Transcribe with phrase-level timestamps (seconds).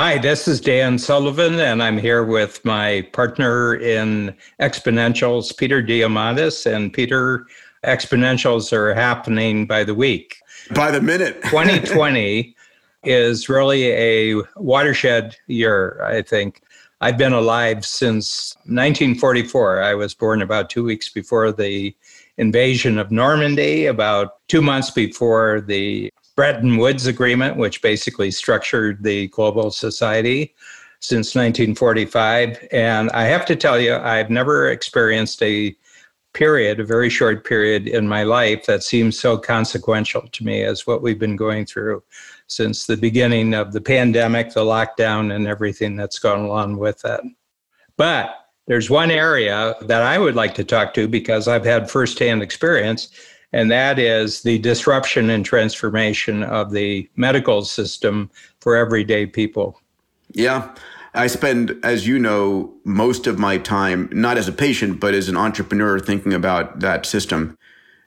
[0.00, 6.72] Hi, this is Dan Sullivan, and I'm here with my partner in Exponentials, Peter Diamandis.
[6.72, 7.48] And Peter,
[7.82, 10.36] exponentials are happening by the week.
[10.72, 11.42] By the minute.
[11.50, 12.54] 2020
[13.02, 16.62] is really a watershed year, I think.
[17.00, 19.82] I've been alive since 1944.
[19.82, 21.92] I was born about two weeks before the
[22.36, 29.26] invasion of Normandy, about two months before the Bretton Woods Agreement, which basically structured the
[29.26, 30.54] global society
[31.00, 32.64] since 1945.
[32.70, 35.76] And I have to tell you, I've never experienced a
[36.34, 40.86] period, a very short period in my life that seems so consequential to me as
[40.86, 42.04] what we've been going through
[42.46, 47.22] since the beginning of the pandemic, the lockdown, and everything that's gone along with that.
[47.96, 48.32] But
[48.68, 53.08] there's one area that I would like to talk to because I've had firsthand experience,
[53.52, 58.30] and that is the disruption and transformation of the medical system
[58.60, 59.80] for everyday people.
[60.32, 60.74] Yeah.
[61.14, 65.28] I spend, as you know, most of my time, not as a patient, but as
[65.28, 67.56] an entrepreneur, thinking about that system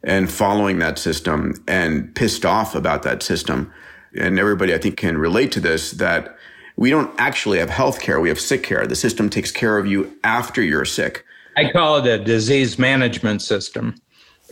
[0.03, 3.73] and following that system and pissed off about that system.
[4.15, 6.37] And everybody, I think, can relate to this that
[6.75, 8.85] we don't actually have health care, we have sick care.
[8.87, 11.25] The system takes care of you after you're sick.
[11.57, 13.95] I call it a disease management system.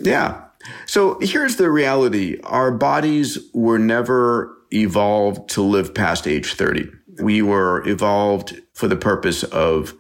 [0.02, 0.42] Yeah.
[0.86, 6.90] So here's the reality our bodies were never evolved to live past age 30.
[7.22, 9.94] We were evolved for the purpose of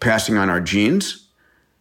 [0.00, 1.28] passing on our genes,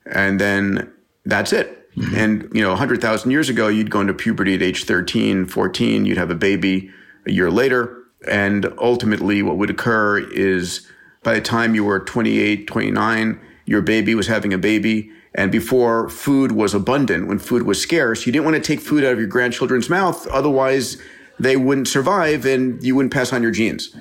[0.06, 0.92] and then
[1.26, 1.90] that's it.
[1.96, 2.16] Mm-hmm.
[2.16, 6.18] And, you know, 100,000 years ago, you'd go into puberty at age 13, 14, you'd
[6.18, 6.92] have a baby
[7.26, 8.04] a year later.
[8.28, 10.88] And ultimately, what would occur is
[11.24, 16.10] by the time you were 28, 29, your baby was having a baby and before
[16.10, 19.20] food was abundant, when food was scarce, you didn't want to take food out of
[19.20, 20.26] your grandchildren's mouth.
[20.28, 20.98] Otherwise,
[21.40, 23.94] they wouldn't survive and you wouldn't pass on your genes.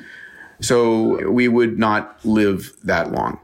[0.60, 3.40] So we would not live that long.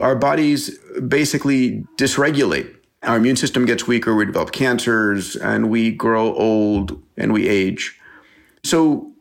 [0.00, 2.74] Our bodies basically dysregulate.
[3.02, 8.00] Our immune system gets weaker, we develop cancers, and we grow old and we age.
[8.62, 9.12] So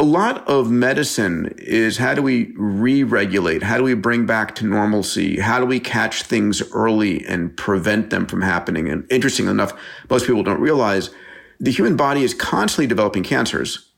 [0.00, 3.62] a lot of medicine is how do we re-regulate?
[3.62, 5.38] How do we bring back to normalcy?
[5.38, 8.88] How do we catch things early and prevent them from happening?
[8.88, 9.78] And interesting enough,
[10.08, 11.10] most people don't realize
[11.58, 13.90] the human body is constantly developing cancers.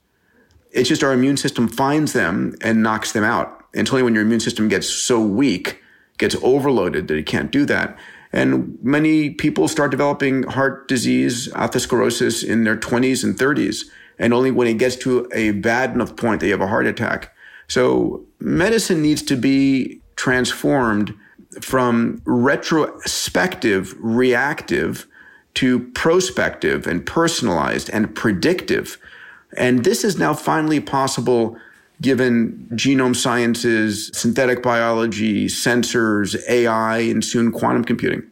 [0.73, 3.65] It's just our immune system finds them and knocks them out.
[3.73, 5.81] It's only when your immune system gets so weak,
[6.19, 7.97] gets overloaded that it can't do that.
[8.33, 13.85] And many people start developing heart disease, atherosclerosis in their 20s and 30s
[14.23, 16.87] and only when it gets to a bad enough point that you have a heart
[16.87, 17.35] attack.
[17.67, 21.13] So medicine needs to be transformed
[21.61, 25.07] from retrospective, reactive
[25.55, 28.97] to prospective and personalized and predictive.
[29.57, 31.59] And this is now finally possible
[32.01, 38.23] given genome sciences, synthetic biology, sensors, AI, and soon quantum computing.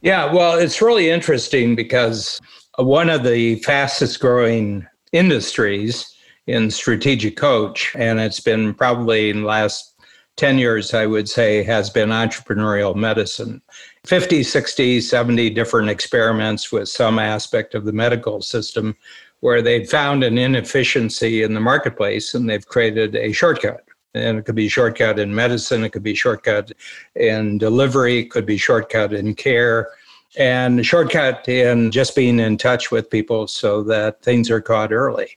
[0.00, 2.40] Yeah, well, it's really interesting because
[2.78, 6.12] one of the fastest growing industries
[6.48, 9.94] in strategic coach and it's been probably in the last
[10.36, 13.62] 10 years i would say has been entrepreneurial medicine.
[14.04, 18.96] 50 60 70 different experiments with some aspect of the medical system
[19.40, 23.84] where they've found an inefficiency in the marketplace and they've created a shortcut.
[24.14, 26.72] And it could be shortcut in medicine it could be shortcut
[27.14, 29.88] in delivery it could be shortcut in care
[30.36, 35.36] and shortcut in just being in touch with people so that things are caught early.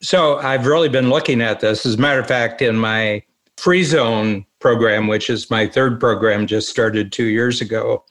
[0.00, 1.86] So I've really been looking at this.
[1.86, 3.22] As a matter of fact, in my
[3.56, 8.04] free zone program, which is my third program, just started two years ago,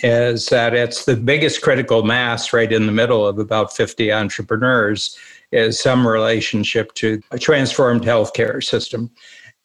[0.00, 5.18] is that it's the biggest critical mass right in the middle of about 50 entrepreneurs
[5.52, 9.10] is some relationship to a transformed healthcare system.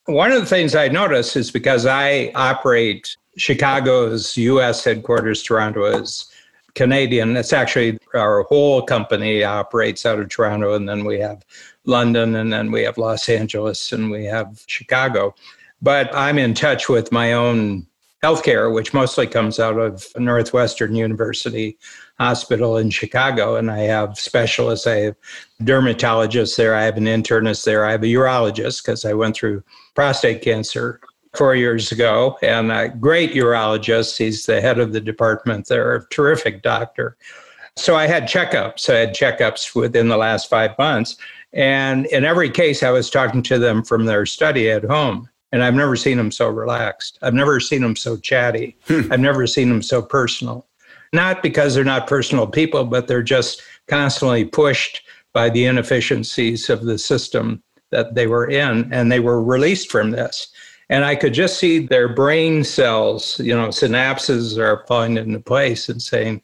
[0.06, 6.30] One of the things I notice is because I operate Chicago's US headquarters, Toronto is
[6.76, 7.38] Canadian.
[7.38, 11.46] It's actually our whole company operates out of Toronto, and then we have
[11.86, 15.34] London, and then we have Los Angeles, and we have Chicago.
[15.82, 17.88] But I'm in touch with my own
[18.22, 21.78] healthcare, which mostly comes out of Northwestern University
[22.20, 23.56] Hospital in Chicago.
[23.56, 25.16] And I have specialists, I have
[25.62, 29.64] dermatologists there, I have an internist there, I have a urologist because I went through
[29.96, 31.00] prostate cancer
[31.35, 34.17] four years ago, and a great urologist.
[34.17, 37.17] He's the head of the department there, a terrific doctor.
[37.76, 38.93] So I had checkups.
[38.93, 41.17] I had checkups within the last five months.
[41.53, 45.29] And in every case, I was talking to them from their study at home.
[45.52, 47.17] And I've never seen them so relaxed.
[47.22, 48.78] I've never seen them so chatty.
[48.87, 49.11] Hmm.
[49.11, 50.67] I've never seen them so personal.
[51.11, 55.02] Not because they're not personal people, but they're just constantly pushed
[55.34, 60.11] by the inefficiencies of the system that they were in, and they were released from
[60.11, 60.49] this.
[60.90, 65.88] And I could just see their brain cells, you know, synapses are falling into place
[65.88, 66.41] and saying,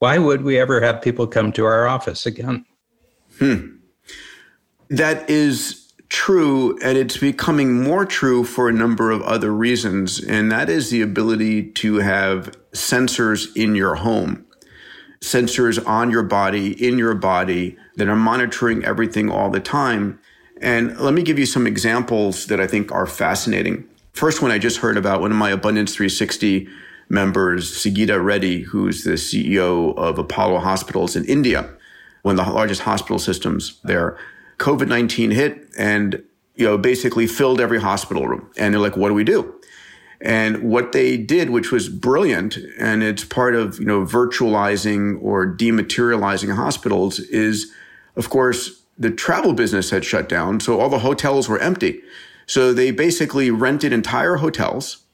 [0.00, 2.66] why would we ever have people come to our office again?
[3.38, 3.76] Hmm.
[4.90, 10.22] That is true, and it's becoming more true for a number of other reasons.
[10.22, 14.46] And that is the ability to have sensors in your home,
[15.20, 20.20] sensors on your body, in your body that are monitoring everything all the time.
[20.60, 23.88] And let me give you some examples that I think are fascinating.
[24.12, 26.68] First one I just heard about one of my Abundance 360
[27.08, 31.68] members, Sangita Reddy, who's the CEO of Apollo Hospitals in India,
[32.22, 34.18] one of the largest hospital systems there.
[34.58, 36.22] COVID 19 hit and,
[36.54, 38.50] you know, basically filled every hospital room.
[38.56, 39.54] And they're like, what do we do?
[40.20, 45.46] And what they did, which was brilliant, and it's part of, you know, virtualizing or
[45.46, 47.70] dematerializing hospitals is,
[48.16, 50.60] of course, the travel business had shut down.
[50.60, 52.02] So all the hotels were empty.
[52.46, 55.04] So they basically rented entire hotels.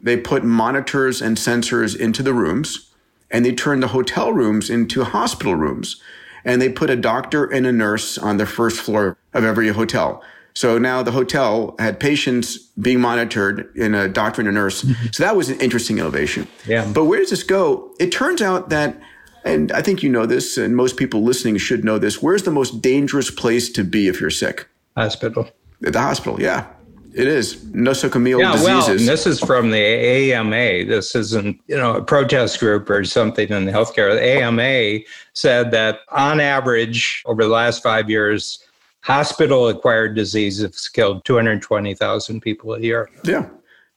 [0.00, 2.90] They put monitors and sensors into the rooms
[3.30, 6.00] and they turned the hotel rooms into hospital rooms.
[6.44, 10.22] And they put a doctor and a nurse on the first floor of every hotel.
[10.54, 14.82] So now the hotel had patients being monitored in a doctor and a nurse.
[14.82, 15.06] Mm-hmm.
[15.12, 16.48] So that was an interesting innovation.
[16.66, 16.90] Yeah.
[16.92, 17.94] But where does this go?
[18.00, 18.98] It turns out that
[19.44, 22.22] and I think you know this, and most people listening should know this.
[22.22, 24.68] Where's the most dangerous place to be if you're sick?
[24.96, 25.48] Hospital.
[25.84, 26.66] At the hospital, yeah.
[27.14, 29.06] It is nosocomial yeah, diseases.
[29.06, 30.84] Well, this is from the AMA.
[30.84, 34.14] This isn't, you know, a protest group or something in the healthcare.
[34.14, 38.62] The AMA said that on average, over the last five years,
[39.00, 43.10] hospital-acquired disease has killed 220,000 people a year.
[43.24, 43.48] Yeah.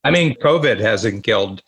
[0.03, 1.61] I mean, COVID hasn't killed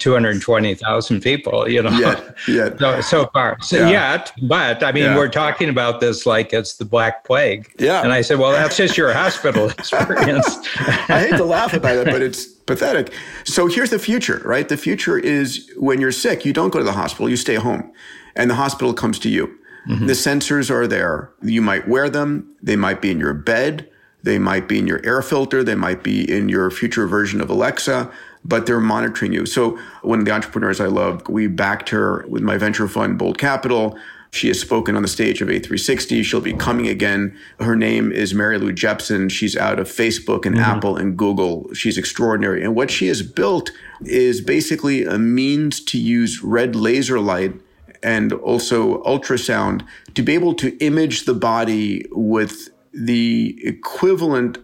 [0.00, 2.78] 220,000 people, you know, yet, yet.
[2.80, 3.58] So, so far.
[3.60, 3.90] So yeah.
[3.90, 5.16] yet, but I mean, yeah.
[5.16, 7.72] we're talking about this like it's the Black Plague.
[7.78, 8.02] Yeah.
[8.02, 10.46] And I said, well, that's just your hospital experience.
[10.78, 13.12] I hate to laugh about it, but it's pathetic.
[13.44, 14.68] So here's the future, right?
[14.68, 17.92] The future is when you're sick, you don't go to the hospital, you stay home
[18.34, 19.46] and the hospital comes to you.
[19.88, 20.06] Mm-hmm.
[20.06, 21.30] The sensors are there.
[21.42, 22.54] You might wear them.
[22.62, 23.88] They might be in your bed.
[24.22, 25.64] They might be in your air filter.
[25.64, 28.10] They might be in your future version of Alexa
[28.44, 29.46] but they're monitoring you.
[29.46, 33.38] So one of the entrepreneurs I love, we backed her with my venture fund, Bold
[33.38, 33.98] Capital.
[34.32, 36.24] She has spoken on the stage of A360.
[36.24, 37.36] She'll be coming again.
[37.58, 39.30] Her name is Mary Lou Jepsen.
[39.30, 40.64] She's out of Facebook and mm-hmm.
[40.64, 41.72] Apple and Google.
[41.74, 42.62] She's extraordinary.
[42.62, 43.72] And what she has built
[44.02, 47.54] is basically a means to use red laser light
[48.02, 49.84] and also ultrasound
[50.14, 54.58] to be able to image the body with the equivalent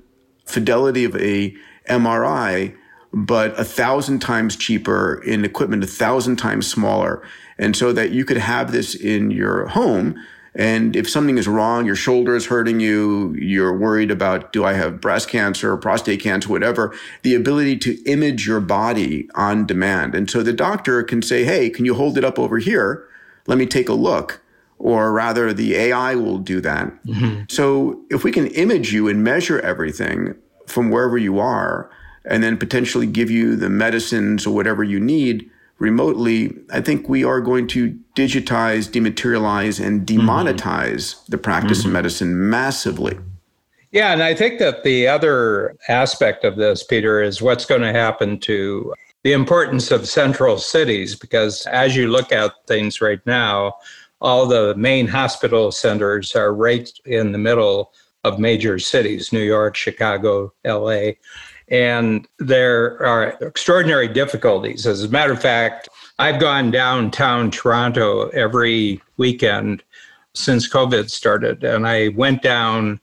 [0.47, 1.55] fidelity of a
[1.89, 2.75] MRI
[3.17, 7.27] but a thousand times cheaper in equipment, a thousand times smaller.
[7.57, 10.23] And so that you could have this in your home.
[10.55, 14.75] And if something is wrong, your shoulder is hurting you, you're worried about, do I
[14.75, 20.15] have breast cancer, prostate cancer, whatever, the ability to image your body on demand.
[20.15, 23.09] And so the doctor can say, Hey, can you hold it up over here?
[23.47, 24.43] Let me take a look.
[24.79, 27.03] Or rather, the AI will do that.
[27.05, 27.45] Mm-hmm.
[27.49, 30.35] So if we can image you and measure everything
[30.67, 31.91] from wherever you are,
[32.27, 37.25] and then potentially give you the medicines or whatever you need remotely, I think we
[37.25, 40.29] are going to digitize, dematerialize, and mm-hmm.
[40.29, 41.31] demonetize mm-hmm.
[41.31, 41.89] the practice mm-hmm.
[41.89, 43.19] of medicine massively.
[43.93, 47.93] Yeah, and I think that the other aspect of this, Peter, is what's going to
[47.93, 53.75] happen to the importance of central cities, because as you look at things right now,
[54.21, 57.93] all the main hospital centers are right in the middle
[58.25, 61.13] of major cities New York, Chicago, LA.
[61.69, 64.87] And there are extraordinary difficulties.
[64.87, 69.83] As a matter of fact, I've gone downtown Toronto every weekend
[70.35, 71.65] since COVID started.
[71.65, 73.01] And I went down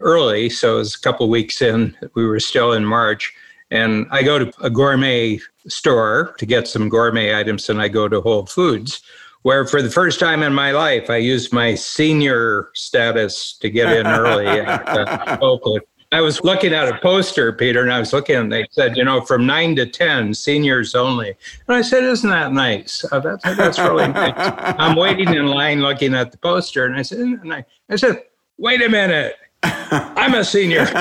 [0.00, 3.32] early, so it was a couple weeks in, we were still in March.
[3.70, 8.08] And I go to a gourmet store to get some gourmet items, and I go
[8.08, 9.00] to Whole Foods,
[9.42, 13.96] where for the first time in my life, I used my senior status to get
[13.96, 14.46] in early.
[16.12, 19.04] I was looking at a poster, Peter, and I was looking, and they said, you
[19.04, 21.34] know, from nine to 10, seniors only.
[21.66, 23.02] And I said, isn't that nice?
[23.04, 24.34] Uh, oh, that's, that's really nice.
[24.78, 28.24] I'm waiting in line looking at the poster, and I said, and I, I said,
[28.58, 29.36] wait a minute.
[29.62, 30.86] I'm a senior.
[30.86, 30.94] so,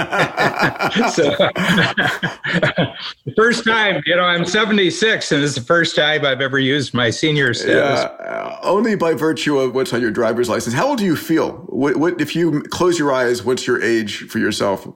[3.26, 6.94] the first time, you know, I'm 76, and it's the first time I've ever used
[6.94, 8.06] my senior status.
[8.20, 10.76] Yeah, only by virtue of what's on your driver's license.
[10.76, 11.52] How old do you feel?
[11.68, 13.44] What, what if you close your eyes?
[13.44, 14.88] What's your age for yourself?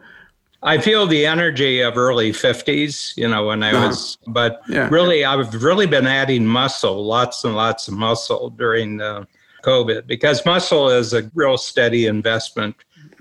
[0.63, 3.87] I feel the energy of early 50s, you know, when I uh-huh.
[3.87, 5.33] was, but yeah, really, yeah.
[5.33, 9.27] I've really been adding muscle, lots and lots of muscle during the
[9.63, 12.75] COVID because muscle is a real steady investment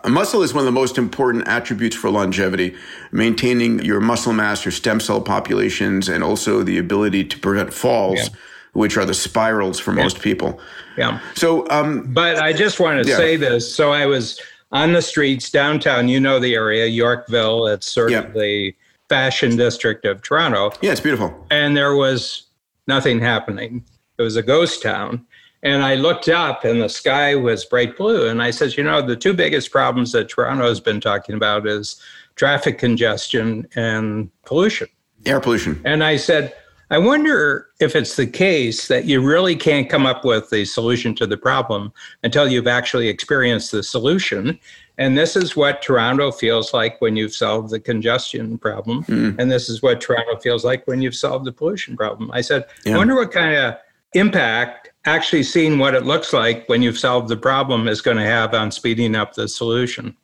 [0.08, 2.76] Muscle is one of the most important attributes for longevity,
[3.12, 8.18] maintaining your muscle mass, your stem cell populations, and also the ability to prevent falls.
[8.18, 8.28] Yeah
[8.75, 10.61] which are the spirals for most people.
[10.99, 11.20] Yeah.
[11.34, 13.16] So, um, but I just want to yeah.
[13.16, 13.73] say this.
[13.73, 14.40] So I was
[14.73, 16.08] on the streets downtown.
[16.08, 17.68] You know the area, Yorkville.
[17.68, 18.20] It's sort yeah.
[18.20, 18.75] of the
[19.08, 20.73] fashion district of Toronto.
[20.82, 21.46] Yeah, it's beautiful.
[21.50, 22.46] And there was
[22.87, 23.84] nothing happening.
[24.18, 25.25] It was a ghost town.
[25.64, 28.28] And I looked up and the sky was bright blue.
[28.28, 31.66] And I said, you know, the two biggest problems that Toronto has been talking about
[31.66, 32.00] is
[32.37, 34.88] traffic congestion and pollution.
[35.25, 35.80] Air pollution.
[35.85, 36.54] And I said,
[36.90, 41.14] I wonder if it's the case that you really can't come up with a solution
[41.14, 41.92] to the problem
[42.23, 44.59] until you've actually experienced the solution.
[44.99, 49.02] And this is what Toronto feels like when you've solved the congestion problem.
[49.04, 49.38] Mm.
[49.38, 52.30] And this is what Toronto feels like when you've solved the pollution problem.
[52.33, 52.94] I said, yeah.
[52.94, 53.76] I wonder what kind of
[54.12, 58.25] impact actually seeing what it looks like when you've solved the problem is going to
[58.25, 60.16] have on speeding up the solution.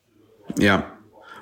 [0.57, 0.89] Yeah.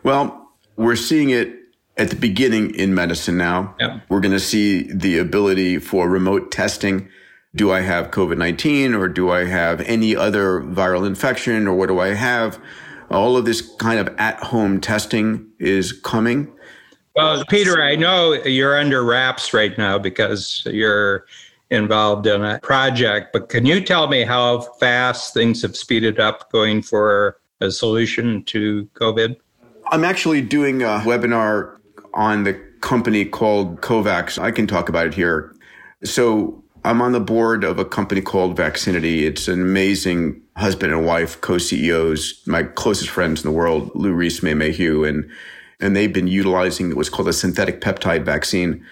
[0.02, 1.54] Well, we're seeing it
[1.96, 3.74] at the beginning in medicine now.
[3.80, 4.00] Yeah.
[4.08, 7.08] We're going to see the ability for remote testing.
[7.54, 11.88] Do I have COVID 19 or do I have any other viral infection or what
[11.88, 12.60] do I have?
[13.10, 16.52] All of this kind of at home testing is coming.
[17.16, 21.24] Well, Peter, I know you're under wraps right now because you're
[21.70, 26.50] involved in a project, but can you tell me how fast things have speeded up
[26.50, 29.36] going for a solution to COVID?
[29.90, 31.76] I'm actually doing a webinar
[32.14, 34.38] on the company called COVAXX.
[34.38, 35.54] I can talk about it here.
[36.04, 39.22] So I'm on the board of a company called Vaxxinity.
[39.22, 44.42] It's an amazing husband and wife, co-CEOs, my closest friends in the world, Lou Reese,
[44.42, 45.28] Mei Mei Hu, and
[45.80, 48.84] and they've been utilizing what's called a synthetic peptide vaccine.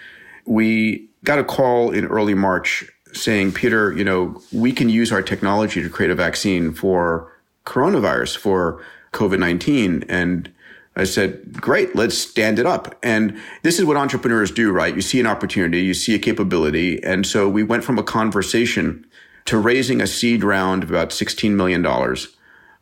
[0.45, 5.21] We got a call in early March saying, Peter, you know, we can use our
[5.21, 7.31] technology to create a vaccine for
[7.65, 8.83] coronavirus, for
[9.13, 10.03] COVID 19.
[10.07, 10.51] And
[10.95, 12.97] I said, great, let's stand it up.
[13.03, 14.95] And this is what entrepreneurs do, right?
[14.95, 17.03] You see an opportunity, you see a capability.
[17.03, 19.05] And so we went from a conversation
[19.45, 21.85] to raising a seed round of about $16 million.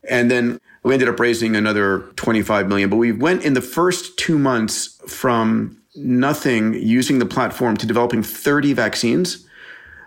[0.10, 2.90] And then we ended up raising another 25 million.
[2.90, 8.24] But we went in the first two months from nothing using the platform to developing
[8.24, 9.48] 30 vaccines.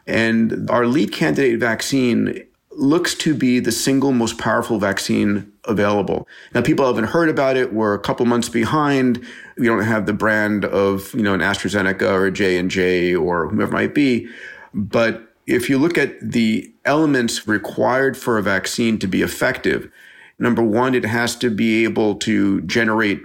[0.06, 6.28] And our lead candidate vaccine looks to be the single most powerful vaccine available.
[6.54, 7.72] Now, people haven't heard about it.
[7.72, 9.24] We're a couple months behind.
[9.56, 13.72] We don't have the brand of, you know, an AstraZeneca or a J&J or whomever
[13.72, 14.28] it might be.
[14.72, 19.90] But if you look at the elements required for a vaccine to be effective,
[20.38, 23.22] number one, it has to be able to generate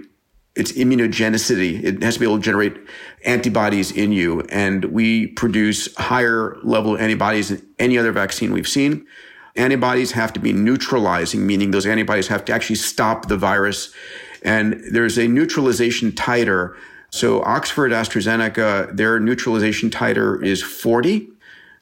[0.56, 1.82] its immunogenicity.
[1.82, 2.76] It has to be able to generate
[3.24, 4.42] antibodies in you.
[4.42, 9.06] And we produce higher level antibodies than any other vaccine we've seen.
[9.56, 13.92] Antibodies have to be neutralizing, meaning those antibodies have to actually stop the virus.
[14.42, 16.76] And there's a neutralization titer.
[17.10, 21.28] So Oxford AstraZeneca, their neutralization titer is 40.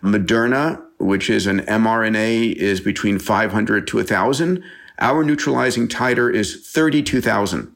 [0.03, 4.63] Moderna, which is an mRNA, is between 500 to 1,000.
[4.99, 7.75] Our neutralizing titer is 32,000.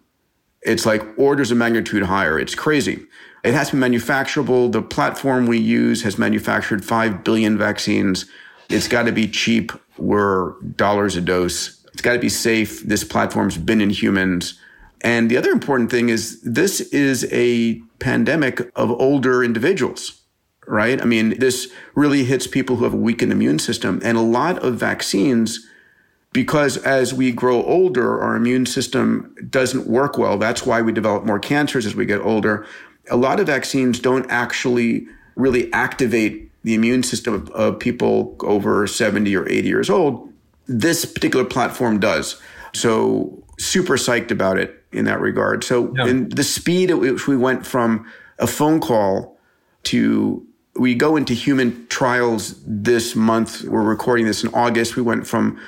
[0.67, 2.39] It's like orders of magnitude higher.
[2.39, 3.07] It's crazy.
[3.45, 4.71] It has to be manufacturable.
[4.71, 8.27] The platform we use has manufactured 5 billion vaccines.
[8.69, 9.71] It's got to be cheap.
[9.97, 11.85] We're dollars a dose.
[11.93, 12.83] It's got to be safe.
[12.83, 14.59] This platform's been in humans.
[15.03, 20.23] And the other important thing is this is a pandemic of older individuals,
[20.67, 21.01] right?
[21.01, 24.01] I mean, this really hits people who have a weakened immune system.
[24.03, 25.67] And a lot of vaccines,
[26.37, 30.37] because as we grow older, our immune system doesn't work well.
[30.37, 32.67] That's why we develop more cancers as we get older.
[33.11, 38.87] A lot of vaccines don't actually really activate the immune system of, of people over
[38.87, 40.31] 70 or 80 years old,
[40.67, 42.39] this particular platform does.
[42.75, 45.65] So super psyched about it in that regard.
[45.65, 46.07] So yeah.
[46.07, 48.07] in the speed at which we went from
[48.39, 49.39] a phone call
[49.85, 53.63] to we go into human trials this month.
[53.63, 54.97] We're recording this in August.
[54.97, 55.59] We went from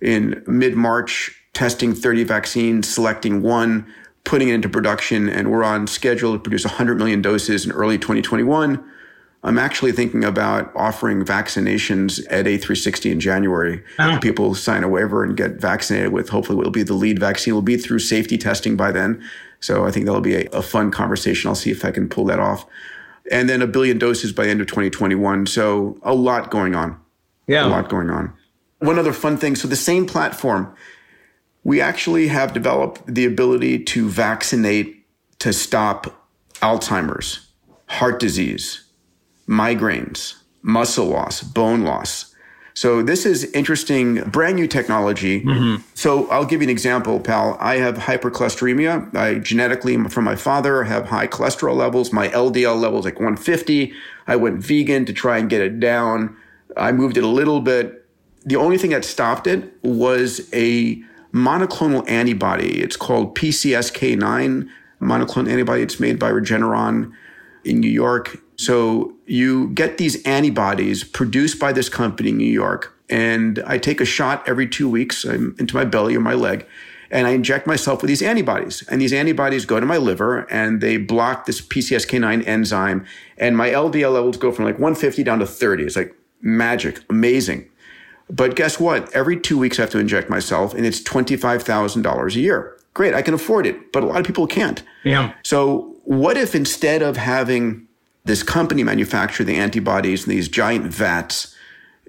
[0.00, 3.86] in mid March testing 30 vaccines, selecting one,
[4.24, 7.96] putting it into production, and we're on schedule to produce 100 million doses in early
[7.96, 8.84] 2021.
[9.42, 13.82] I'm actually thinking about offering vaccinations at A360 in January.
[13.98, 14.18] Oh.
[14.20, 17.54] People sign a waiver and get vaccinated with hopefully what will be the lead vaccine.
[17.54, 19.22] will be through safety testing by then.
[19.60, 21.48] So I think that'll be a, a fun conversation.
[21.48, 22.66] I'll see if I can pull that off.
[23.30, 25.46] And then a billion doses by the end of 2021.
[25.46, 27.00] So a lot going on.
[27.46, 27.66] Yeah.
[27.66, 28.32] A lot going on.
[28.78, 29.56] One other fun thing.
[29.56, 30.74] So the same platform,
[31.64, 35.06] we actually have developed the ability to vaccinate
[35.40, 36.28] to stop
[36.60, 37.48] Alzheimer's,
[37.86, 38.84] heart disease,
[39.48, 42.34] migraines, muscle loss, bone loss.
[42.74, 45.42] So this is interesting, brand new technology.
[45.42, 45.82] Mm-hmm.
[45.94, 47.56] So I'll give you an example, pal.
[47.58, 49.14] I have hypercholesteremia.
[49.14, 52.12] I genetically, from my father, have high cholesterol levels.
[52.12, 53.94] My LDL level is like 150.
[54.26, 56.36] I went vegan to try and get it down.
[56.76, 58.05] I moved it a little bit.
[58.46, 61.02] The only thing that stopped it was a
[61.34, 62.80] monoclonal antibody.
[62.80, 64.68] It's called PCSK9
[65.02, 65.82] monoclonal antibody.
[65.82, 67.12] It's made by Regeneron
[67.64, 68.38] in New York.
[68.56, 72.94] So you get these antibodies produced by this company in New York.
[73.10, 76.66] And I take a shot every two weeks into my belly or my leg.
[77.10, 78.82] And I inject myself with these antibodies.
[78.88, 83.04] And these antibodies go to my liver and they block this PCSK9 enzyme.
[83.36, 85.84] And my LDL levels go from like 150 down to 30.
[85.84, 87.68] It's like magic, amazing.
[88.28, 89.12] But guess what?
[89.12, 92.76] Every two weeks I have to inject myself and it's $25,000 a year.
[92.94, 94.82] Great, I can afford it, but a lot of people can't.
[95.04, 95.32] Yeah.
[95.44, 97.86] So what if instead of having
[98.26, 101.54] this company manufacture the antibodies in these giant vats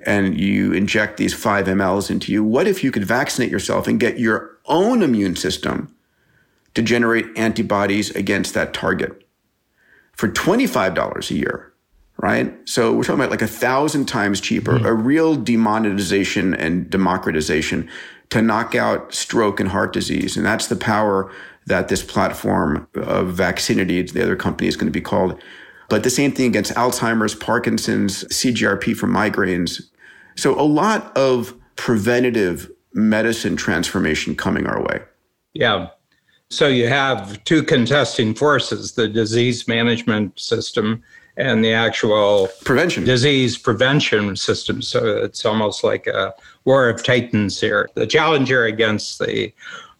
[0.05, 2.43] and you inject these 5 mLs into you.
[2.43, 5.95] What if you could vaccinate yourself and get your own immune system
[6.73, 9.27] to generate antibodies against that target
[10.13, 11.73] for $25 a year?
[12.19, 12.51] Right.
[12.67, 14.85] So we're talking about like a thousand times cheaper, mm-hmm.
[14.85, 17.87] a real demonetization and democratization
[18.29, 20.35] to knock out stroke and heart disease.
[20.35, 21.31] And that's the power
[21.67, 25.39] that this platform of Vaxxinity, the other company is going to be called,
[25.89, 29.81] but the same thing against Alzheimer's, Parkinson's, CGRP for migraines.
[30.35, 35.01] So a lot of preventative medicine transformation coming our way.
[35.53, 35.89] Yeah.
[36.49, 41.03] So you have two contesting forces the disease management system
[41.37, 44.81] and the actual prevention disease prevention system.
[44.81, 46.33] So it's almost like a
[46.65, 47.89] war of titans here.
[47.93, 49.53] The challenger against the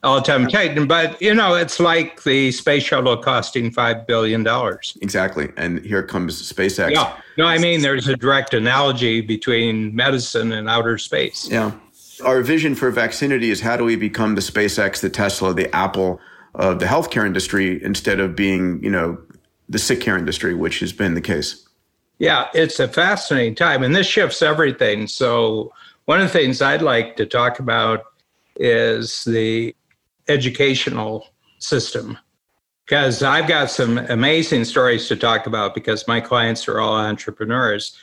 [0.04, 0.88] all-time Titan.
[0.88, 4.98] But you know, it's like the space shuttle costing five billion dollars.
[5.02, 6.92] Exactly, and here comes SpaceX.
[6.92, 11.50] Yeah, no, I mean, there's a direct analogy between medicine and outer space.
[11.50, 11.72] Yeah,
[12.24, 16.20] our vision for Vaxxinity is how do we become the SpaceX, the Tesla, the Apple
[16.56, 19.18] of the healthcare industry instead of being, you know,
[19.70, 21.68] the sick care industry, which has been the case.
[22.20, 25.08] Yeah, it's a fascinating time, and this shifts everything.
[25.08, 25.72] So,
[26.06, 28.06] one of the things I'd like to talk about
[28.56, 29.76] is the
[30.28, 31.28] educational
[31.60, 32.18] system
[32.88, 37.98] because I've got some amazing stories to talk about because my clients are all entrepreneurs.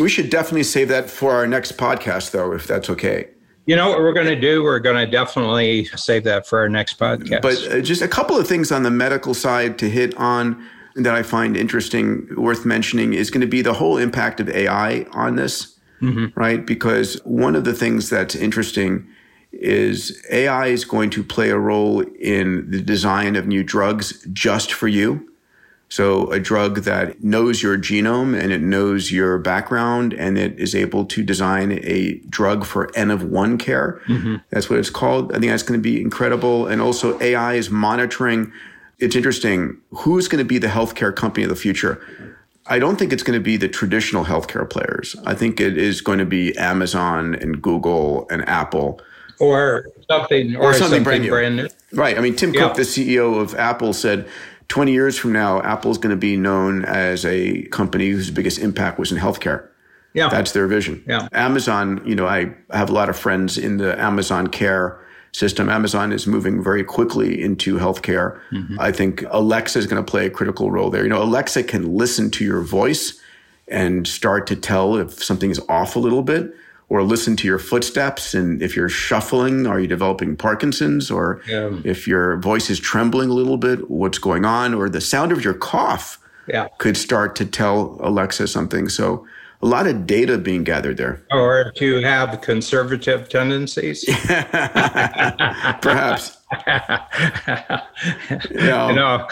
[0.00, 3.28] We should definitely save that for our next podcast, though, if that's okay.
[3.66, 4.62] You know what we're going to do?
[4.62, 7.42] We're going to definitely save that for our next podcast.
[7.42, 10.66] But uh, just a couple of things on the medical side to hit on
[10.96, 15.06] that I find interesting, worth mentioning, is going to be the whole impact of AI
[15.12, 16.38] on this, mm-hmm.
[16.38, 16.64] right?
[16.64, 19.06] Because one of the things that's interesting
[19.52, 24.72] is AI is going to play a role in the design of new drugs just
[24.72, 25.32] for you.
[25.88, 30.74] So a drug that knows your genome and it knows your background and it is
[30.74, 34.00] able to design a drug for N of one care.
[34.08, 34.36] Mm-hmm.
[34.50, 35.32] That's what it's called.
[35.32, 36.66] I think that's going to be incredible.
[36.66, 38.52] And also AI is monitoring.
[38.98, 39.78] It's interesting.
[39.90, 42.04] Who's going to be the healthcare company of the future?
[42.68, 45.14] I don't think it's going to be the traditional healthcare players.
[45.24, 49.00] I think it is going to be Amazon and Google and Apple
[49.38, 51.30] or something or, or something, something, brand, new.
[51.30, 51.68] brand new.
[51.92, 52.18] Right.
[52.18, 52.62] I mean, Tim yeah.
[52.62, 54.28] Cook, the CEO of Apple, said
[54.68, 58.98] 20 years from now, Apple's going to be known as a company whose biggest impact
[58.98, 59.68] was in healthcare.
[60.14, 60.28] Yeah.
[60.28, 61.04] That's their vision.
[61.06, 61.28] Yeah.
[61.32, 64.98] Amazon, you know, I have a lot of friends in the Amazon Care
[65.36, 65.68] system.
[65.68, 68.40] Amazon is moving very quickly into healthcare.
[68.50, 68.80] Mm-hmm.
[68.80, 71.02] I think Alexa is going to play a critical role there.
[71.02, 73.20] You know, Alexa can listen to your voice
[73.68, 76.54] and start to tell if something is off a little bit
[76.88, 78.32] or listen to your footsteps.
[78.32, 81.10] And if you're shuffling, are you developing Parkinson's?
[81.10, 81.80] Or yeah.
[81.84, 84.72] if your voice is trembling a little bit, what's going on?
[84.72, 86.18] Or the sound of your cough
[86.48, 86.68] yeah.
[86.78, 88.88] could start to tell Alexa something.
[88.88, 89.26] So
[89.62, 91.22] a lot of data being gathered there.
[91.32, 94.04] Or to have conservative tendencies.
[95.84, 96.38] Perhaps.
[98.50, 98.88] yeah.
[98.88, 99.26] You know,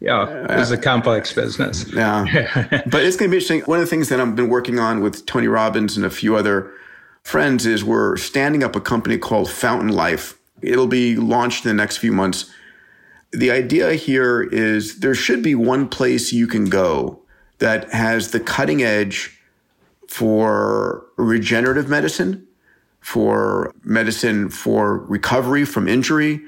[0.00, 1.90] yeah, it's a complex business.
[1.92, 2.24] Yeah.
[2.86, 3.60] but it's going to be interesting.
[3.62, 6.36] One of the things that I've been working on with Tony Robbins and a few
[6.36, 6.72] other
[7.22, 10.38] friends is we're standing up a company called Fountain Life.
[10.62, 12.50] It'll be launched in the next few months.
[13.32, 17.22] The idea here is there should be one place you can go
[17.58, 19.40] that has the cutting edge
[20.08, 22.46] for regenerative medicine
[23.06, 26.40] for medicine for recovery from injury,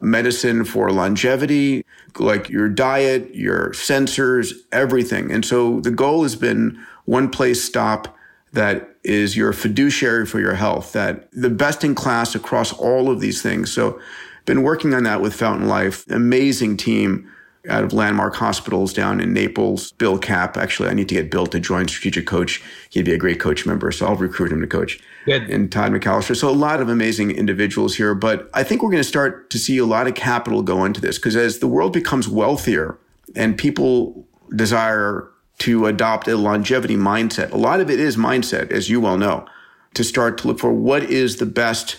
[0.00, 1.84] medicine for longevity,
[2.18, 5.30] like your diet, your sensors, everything.
[5.30, 8.16] And so the goal has been one place stop
[8.54, 13.20] that is your fiduciary for your health, that the best in class across all of
[13.20, 13.70] these things.
[13.70, 14.00] So
[14.46, 17.30] been working on that with Fountain Life, amazing team.
[17.68, 19.92] Out of Landmark Hospitals down in Naples.
[19.92, 22.62] Bill Kapp, actually, I need to get Bill to join Strategic Coach.
[22.90, 25.00] He'd be a great coach member, so I'll recruit him to coach.
[25.24, 25.50] Good.
[25.50, 26.36] And Todd McAllister.
[26.36, 29.58] So a lot of amazing individuals here, but I think we're going to start to
[29.58, 32.98] see a lot of capital go into this because as the world becomes wealthier
[33.34, 34.24] and people
[34.54, 39.18] desire to adopt a longevity mindset, a lot of it is mindset, as you well
[39.18, 39.46] know,
[39.94, 41.98] to start to look for what is the best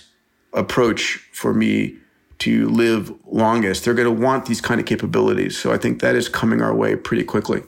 [0.54, 1.98] approach for me
[2.40, 3.86] to live longest.
[3.86, 5.58] They're going to want these kind of capabilities.
[5.58, 7.64] So I think that is coming our way pretty quickly.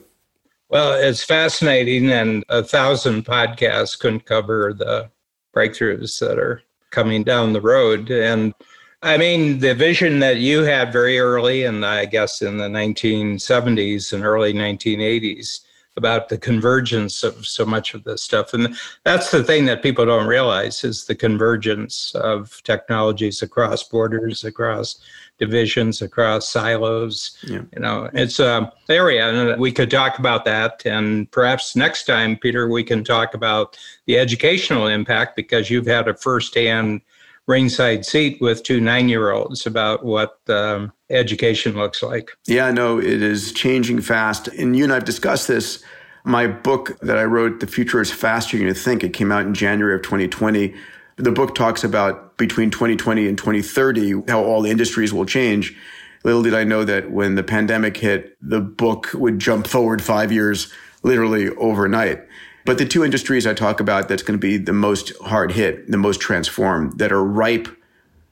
[0.68, 5.10] Well, it's fascinating, and a thousand podcasts couldn't cover the
[5.54, 8.10] breakthroughs that are coming down the road.
[8.10, 8.54] And
[9.02, 14.12] I mean, the vision that you had very early, and I guess in the 1970s
[14.12, 15.60] and early 1980s,
[16.00, 18.54] about the convergence of so much of this stuff.
[18.54, 24.42] And that's the thing that people don't realize is the convergence of technologies across borders,
[24.44, 24.98] across
[25.38, 27.36] divisions, across silos.
[27.42, 27.62] Yeah.
[27.74, 30.82] You know, it's um, a area and we could talk about that.
[30.86, 36.08] And perhaps next time, Peter, we can talk about the educational impact because you've had
[36.08, 37.02] a firsthand
[37.50, 42.30] ringside seat with two nine year olds about what um, education looks like.
[42.46, 44.48] Yeah, no, it is changing fast.
[44.48, 45.82] And you and I have discussed this.
[46.24, 49.46] My book that I wrote, The Future is Faster Than You Think, it came out
[49.46, 50.74] in January of 2020.
[51.16, 55.76] The book talks about between 2020 and 2030, how all the industries will change.
[56.22, 60.30] Little did I know that when the pandemic hit, the book would jump forward five
[60.30, 62.20] years, literally overnight.
[62.64, 65.90] But the two industries I talk about that's going to be the most hard hit,
[65.90, 67.68] the most transformed, that are ripe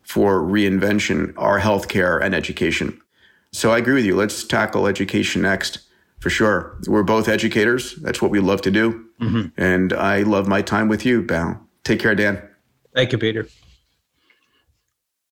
[0.02, 3.00] for reinvention are healthcare and education.
[3.52, 4.16] So I agree with you.
[4.16, 5.80] Let's tackle education next
[6.20, 6.76] for sure.
[6.86, 7.94] We're both educators.
[7.96, 9.06] That's what we love to do.
[9.20, 9.60] Mm-hmm.
[9.60, 11.60] And I love my time with you, Bal.
[11.84, 12.42] Take care, Dan.
[12.94, 13.46] Thank you, Peter.